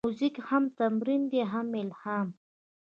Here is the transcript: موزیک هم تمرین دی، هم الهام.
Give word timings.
موزیک 0.07 0.35
هم 0.47 0.63
تمرین 0.79 1.21
دی، 1.31 1.41
هم 1.51 1.67
الهام. 1.81 2.27